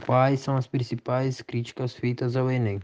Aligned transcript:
Quais 0.00 0.40
são 0.40 0.56
as 0.56 0.66
principais 0.66 1.40
críticas 1.40 1.94
feitas 1.94 2.36
ao 2.36 2.50
Enem? 2.50 2.80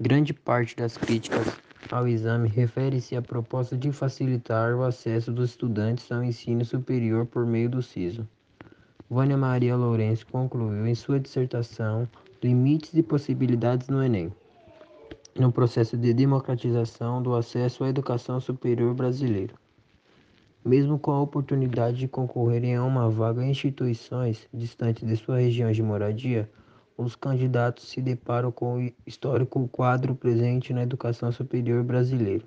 Grande 0.00 0.32
parte 0.32 0.76
das 0.76 0.96
críticas 0.96 1.46
ao 1.90 2.06
exame 2.06 2.48
refere-se 2.48 3.16
à 3.16 3.22
proposta 3.22 3.76
de 3.76 3.90
facilitar 3.92 4.74
o 4.74 4.82
acesso 4.82 5.32
dos 5.32 5.50
estudantes 5.50 6.10
ao 6.10 6.22
ensino 6.22 6.64
superior 6.64 7.26
por 7.26 7.44
meio 7.46 7.68
do 7.68 7.82
SISO. 7.82 8.26
Vânia 9.08 9.36
Maria 9.36 9.76
Lourenço 9.76 10.26
concluiu 10.26 10.86
em 10.86 10.94
sua 10.94 11.20
dissertação 11.20 12.08
Limites 12.42 12.94
e 12.94 13.02
possibilidades 13.02 13.88
no 13.88 14.02
Enem, 14.02 14.32
no 15.34 15.50
processo 15.50 15.96
de 15.96 16.12
democratização 16.12 17.22
do 17.22 17.34
acesso 17.34 17.84
à 17.84 17.88
educação 17.88 18.40
superior 18.40 18.94
brasileiro. 18.94 19.54
Mesmo 20.64 20.98
com 20.98 21.10
a 21.10 21.20
oportunidade 21.20 21.98
de 21.98 22.08
concorrerem 22.08 22.74
a 22.74 22.82
uma 22.82 23.10
vaga 23.10 23.44
em 23.44 23.50
instituições 23.50 24.48
distantes 24.50 25.06
de 25.06 25.14
sua 25.14 25.38
região 25.38 25.70
de 25.70 25.82
moradia, 25.82 26.50
os 26.96 27.14
candidatos 27.14 27.86
se 27.86 28.00
deparam 28.00 28.50
com 28.50 28.78
o 28.78 28.92
histórico 29.06 29.68
quadro 29.68 30.14
presente 30.14 30.72
na 30.72 30.82
educação 30.82 31.30
superior 31.30 31.84
brasileira. 31.84 32.44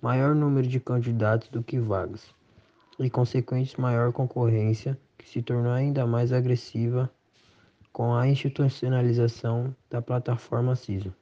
Maior 0.00 0.36
número 0.36 0.68
de 0.68 0.78
candidatos 0.78 1.48
do 1.48 1.64
que 1.64 1.80
vagas, 1.80 2.32
e 2.96 3.10
consequente 3.10 3.80
maior 3.80 4.12
concorrência, 4.12 4.96
que 5.18 5.28
se 5.28 5.42
tornou 5.42 5.72
ainda 5.72 6.06
mais 6.06 6.32
agressiva 6.32 7.10
com 7.92 8.14
a 8.14 8.28
institucionalização 8.28 9.74
da 9.90 10.00
plataforma 10.00 10.76
CISO, 10.76 11.12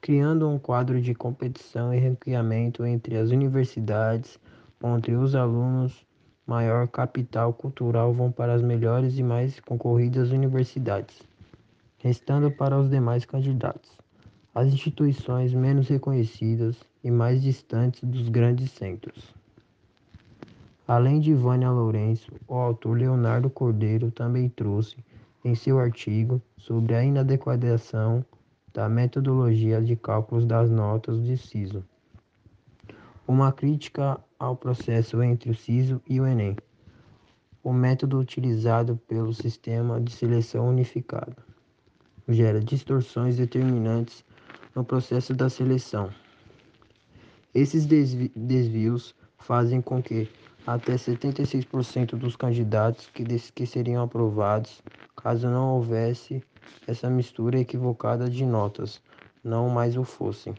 criando 0.00 0.48
um 0.48 0.56
quadro 0.56 1.00
de 1.00 1.16
competição 1.16 1.92
e 1.92 1.98
ranqueamento 1.98 2.86
entre 2.86 3.16
as 3.16 3.30
universidades 3.30 4.38
onde 4.82 5.14
os 5.14 5.34
alunos 5.36 6.04
maior 6.44 6.88
capital 6.88 7.52
cultural 7.52 8.12
vão 8.12 8.32
para 8.32 8.52
as 8.52 8.62
melhores 8.62 9.16
e 9.16 9.22
mais 9.22 9.60
concorridas 9.60 10.32
universidades, 10.32 11.22
restando 11.98 12.50
para 12.50 12.76
os 12.76 12.90
demais 12.90 13.24
candidatos 13.24 13.90
as 14.52 14.66
instituições 14.66 15.54
menos 15.54 15.88
reconhecidas 15.88 16.76
e 17.02 17.10
mais 17.10 17.40
distantes 17.40 18.02
dos 18.02 18.28
grandes 18.28 18.72
centros. 18.72 19.32
Além 20.86 21.20
de 21.20 21.32
Vânia 21.32 21.70
Lourenço, 21.70 22.32
o 22.46 22.54
autor 22.54 22.98
Leonardo 22.98 23.48
Cordeiro 23.48 24.10
também 24.10 24.48
trouxe 24.48 24.96
em 25.44 25.54
seu 25.54 25.78
artigo 25.78 26.42
sobre 26.58 26.94
a 26.94 27.04
inadequação 27.04 28.24
da 28.74 28.88
metodologia 28.88 29.80
de 29.80 29.96
cálculos 29.96 30.44
das 30.44 30.70
notas 30.70 31.22
de 31.22 31.36
SISO 31.36 31.84
uma 33.26 33.52
crítica 33.52 34.18
ao 34.38 34.56
processo 34.56 35.22
entre 35.22 35.50
o 35.50 35.54
SISO 35.54 36.00
e 36.08 36.20
o 36.20 36.26
Enem. 36.26 36.56
O 37.62 37.72
método 37.72 38.18
utilizado 38.18 38.96
pelo 39.06 39.32
sistema 39.32 40.00
de 40.00 40.10
seleção 40.10 40.68
unificado 40.68 41.36
gera 42.28 42.60
distorções 42.60 43.36
determinantes 43.36 44.24
no 44.74 44.84
processo 44.84 45.34
da 45.34 45.48
seleção. 45.48 46.10
Esses 47.54 47.86
desvi 47.86 48.32
desvios 48.34 49.14
fazem 49.38 49.80
com 49.80 50.02
que 50.02 50.28
até 50.66 50.94
76% 50.94 52.16
dos 52.16 52.36
candidatos 52.36 53.08
que, 53.08 53.24
que 53.24 53.66
seriam 53.66 54.02
aprovados, 54.02 54.80
caso 55.16 55.48
não 55.48 55.74
houvesse 55.74 56.42
essa 56.86 57.10
mistura 57.10 57.58
equivocada 57.58 58.30
de 58.30 58.44
notas, 58.44 59.02
não 59.42 59.68
mais 59.68 59.96
o 59.96 60.04
fossem. 60.04 60.54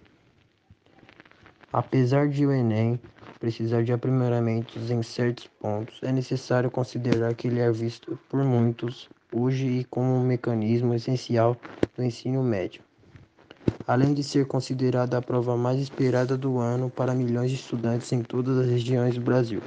Apesar 1.74 2.30
de 2.30 2.46
o 2.46 2.52
Enem 2.52 3.00
precisar 3.40 3.84
de 3.84 3.92
aprimoramentos 3.92 4.92
em 4.92 5.02
certos 5.02 5.48
pontos, 5.60 5.98
é 6.04 6.12
necessário 6.12 6.70
considerar 6.70 7.34
que 7.34 7.48
ele 7.48 7.60
é 7.60 7.72
visto 7.72 8.16
por 8.30 8.44
muitos 8.44 9.10
hoje 9.34 9.84
como 9.90 10.14
um 10.14 10.24
mecanismo 10.24 10.94
essencial 10.94 11.58
do 11.98 12.04
ensino 12.04 12.44
médio, 12.44 12.84
além 13.88 14.14
de 14.14 14.24
ser 14.24 14.46
considerada 14.46 15.18
a 15.18 15.22
prova 15.22 15.58
mais 15.58 15.80
esperada 15.80 16.38
do 16.38 16.60
ano 16.60 16.92
para 16.92 17.16
milhões 17.16 17.50
de 17.50 17.56
estudantes 17.56 18.12
em 18.12 18.22
todas 18.22 18.56
as 18.56 18.68
regiões 18.68 19.16
do 19.16 19.22
Brasil. 19.22 19.60